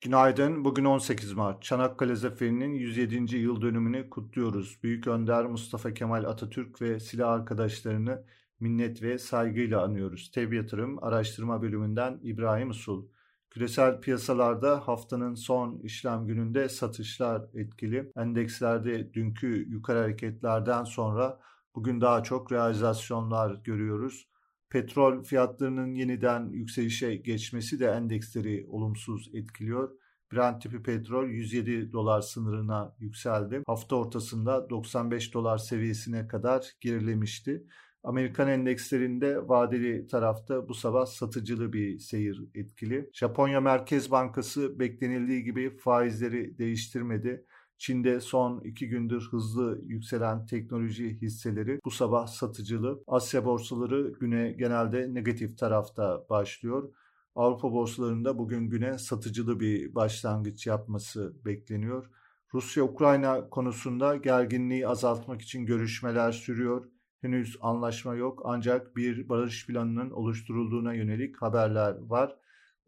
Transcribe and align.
Günaydın. 0.00 0.64
Bugün 0.64 0.84
18 0.84 1.32
Mart. 1.32 1.62
Çanakkale 1.62 2.16
Zaferi'nin 2.16 2.74
107. 2.74 3.36
yıl 3.36 3.62
dönümünü 3.62 4.10
kutluyoruz. 4.10 4.78
Büyük 4.82 5.06
Önder 5.06 5.46
Mustafa 5.46 5.94
Kemal 5.94 6.24
Atatürk 6.24 6.82
ve 6.82 7.00
silah 7.00 7.32
arkadaşlarını 7.32 8.24
minnet 8.60 9.02
ve 9.02 9.18
saygıyla 9.18 9.84
anıyoruz. 9.84 10.30
TEB 10.30 10.52
Yatırım 10.52 11.04
Araştırma 11.04 11.62
Bölümünden 11.62 12.20
İbrahim 12.22 12.70
Usul. 12.70 13.06
Küresel 13.50 14.00
piyasalarda 14.00 14.88
haftanın 14.88 15.34
son 15.34 15.78
işlem 15.78 16.26
gününde 16.26 16.68
satışlar 16.68 17.42
etkili. 17.54 18.12
Endekslerde 18.16 19.14
dünkü 19.14 19.66
yukarı 19.68 19.98
hareketlerden 19.98 20.84
sonra 20.84 21.40
bugün 21.74 22.00
daha 22.00 22.22
çok 22.22 22.52
realizasyonlar 22.52 23.60
görüyoruz. 23.64 24.28
Petrol 24.70 25.22
fiyatlarının 25.22 25.94
yeniden 25.94 26.48
yükselişe 26.48 27.16
geçmesi 27.16 27.80
de 27.80 27.86
endeksleri 27.86 28.66
olumsuz 28.68 29.30
etkiliyor. 29.34 29.90
Brent 30.32 30.62
tipi 30.62 30.82
petrol 30.82 31.28
107 31.28 31.92
dolar 31.92 32.20
sınırına 32.20 32.94
yükseldi. 32.98 33.62
Hafta 33.66 33.96
ortasında 33.96 34.70
95 34.70 35.34
dolar 35.34 35.58
seviyesine 35.58 36.28
kadar 36.28 36.72
gerilemişti. 36.80 37.64
Amerikan 38.02 38.48
endekslerinde 38.48 39.48
vadeli 39.48 40.06
tarafta 40.06 40.68
bu 40.68 40.74
sabah 40.74 41.06
satıcılı 41.06 41.72
bir 41.72 41.98
seyir 41.98 42.42
etkili. 42.54 43.10
Japonya 43.12 43.60
Merkez 43.60 44.10
Bankası 44.10 44.78
beklenildiği 44.78 45.44
gibi 45.44 45.76
faizleri 45.76 46.58
değiştirmedi. 46.58 47.44
Çin'de 47.78 48.20
son 48.20 48.60
iki 48.60 48.88
gündür 48.88 49.28
hızlı 49.30 49.80
yükselen 49.86 50.46
teknoloji 50.46 51.20
hisseleri 51.22 51.80
bu 51.84 51.90
sabah 51.90 52.26
satıcılı. 52.26 53.02
Asya 53.06 53.44
borsaları 53.44 54.12
güne 54.20 54.52
genelde 54.52 55.14
negatif 55.14 55.58
tarafta 55.58 56.26
başlıyor. 56.30 56.92
Avrupa 57.34 57.72
borsalarında 57.72 58.38
bugün 58.38 58.70
güne 58.70 58.98
satıcılı 58.98 59.60
bir 59.60 59.94
başlangıç 59.94 60.66
yapması 60.66 61.44
bekleniyor. 61.44 62.10
Rusya-Ukrayna 62.54 63.48
konusunda 63.48 64.16
gerginliği 64.16 64.88
azaltmak 64.88 65.42
için 65.42 65.66
görüşmeler 65.66 66.32
sürüyor. 66.32 66.84
Henüz 67.20 67.56
anlaşma 67.60 68.14
yok 68.14 68.42
ancak 68.44 68.96
bir 68.96 69.28
barış 69.28 69.66
planının 69.66 70.10
oluşturulduğuna 70.10 70.94
yönelik 70.94 71.42
haberler 71.42 71.94
var. 72.00 72.36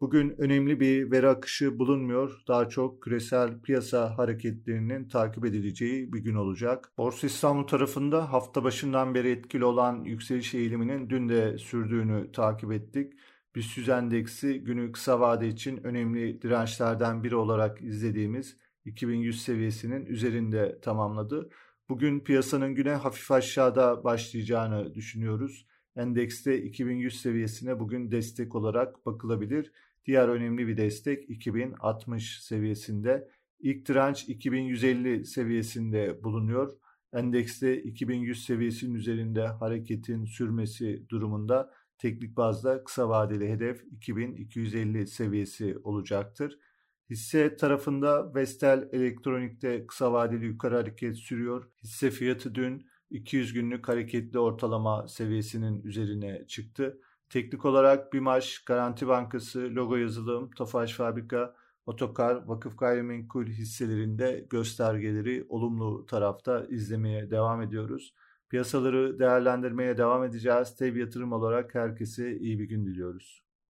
Bugün 0.01 0.35
önemli 0.37 0.79
bir 0.79 1.11
veri 1.11 1.27
akışı 1.27 1.79
bulunmuyor. 1.79 2.43
Daha 2.47 2.69
çok 2.69 3.03
küresel 3.03 3.61
piyasa 3.61 4.17
hareketlerinin 4.17 5.07
takip 5.07 5.45
edileceği 5.45 6.13
bir 6.13 6.19
gün 6.19 6.35
olacak. 6.35 6.93
Borsa 6.97 7.27
İstanbul 7.27 7.67
tarafında 7.67 8.33
hafta 8.33 8.63
başından 8.63 9.15
beri 9.15 9.31
etkili 9.31 9.65
olan 9.65 10.03
yükseliş 10.03 10.53
eğiliminin 10.53 11.09
dün 11.09 11.29
de 11.29 11.57
sürdüğünü 11.57 12.31
takip 12.31 12.71
ettik. 12.71 13.13
BIST 13.55 13.89
endeksi 13.89 14.59
günü 14.59 14.91
kısa 14.91 15.19
vade 15.19 15.47
için 15.47 15.77
önemli 15.83 16.41
dirençlerden 16.41 17.23
biri 17.23 17.35
olarak 17.35 17.81
izlediğimiz 17.81 18.57
2100 18.85 19.43
seviyesinin 19.43 20.05
üzerinde 20.05 20.79
tamamladı. 20.81 21.49
Bugün 21.89 22.19
piyasanın 22.19 22.75
güne 22.75 22.93
hafif 22.93 23.31
aşağıda 23.31 24.03
başlayacağını 24.03 24.95
düşünüyoruz. 24.95 25.65
Endekste 25.95 26.61
2100 26.61 27.21
seviyesine 27.21 27.79
bugün 27.79 28.11
destek 28.11 28.55
olarak 28.55 29.05
bakılabilir. 29.05 29.71
Diğer 30.05 30.27
önemli 30.27 30.67
bir 30.67 30.77
destek 30.77 31.29
2060 31.29 32.43
seviyesinde. 32.43 33.27
İlk 33.59 33.87
direnç 33.87 34.29
2150 34.29 35.25
seviyesinde 35.25 36.23
bulunuyor. 36.23 36.73
Endekste 37.13 37.83
2100 37.83 38.45
seviyesinin 38.45 38.93
üzerinde 38.93 39.47
hareketin 39.47 40.25
sürmesi 40.25 41.09
durumunda 41.09 41.71
teknik 41.97 42.37
bazda 42.37 42.83
kısa 42.83 43.09
vadeli 43.09 43.49
hedef 43.49 43.83
2250 43.91 45.07
seviyesi 45.07 45.77
olacaktır. 45.83 46.59
Hisse 47.09 47.55
tarafında 47.55 48.35
Vestel 48.35 48.89
Elektronik'te 48.91 49.87
kısa 49.87 50.13
vadeli 50.13 50.45
yukarı 50.45 50.75
hareket 50.75 51.17
sürüyor. 51.17 51.71
Hisse 51.83 52.11
fiyatı 52.11 52.55
dün 52.55 52.87
200 53.09 53.53
günlük 53.53 53.87
hareketli 53.87 54.39
ortalama 54.39 55.07
seviyesinin 55.07 55.83
üzerine 55.83 56.47
çıktı. 56.47 56.99
Teknik 57.31 57.65
olarak 57.65 58.13
BİMAŞ, 58.13 58.63
Garanti 58.65 59.07
Bankası, 59.07 59.75
Logo 59.75 59.95
Yazılım, 59.95 60.51
Tofaş 60.51 60.93
Fabrika, 60.93 61.55
Otokar, 61.85 62.35
Vakıf 62.47 62.77
Gayrimenkul 62.77 63.45
hisselerinde 63.45 64.47
göstergeleri 64.49 65.45
olumlu 65.49 66.05
tarafta 66.05 66.65
izlemeye 66.69 67.31
devam 67.31 67.61
ediyoruz. 67.61 68.13
Piyasaları 68.49 69.19
değerlendirmeye 69.19 69.97
devam 69.97 70.23
edeceğiz. 70.23 70.75
Tev 70.75 70.95
yatırım 70.95 71.31
olarak 71.33 71.75
herkese 71.75 72.37
iyi 72.37 72.59
bir 72.59 72.65
gün 72.65 72.85
diliyoruz. 72.85 73.43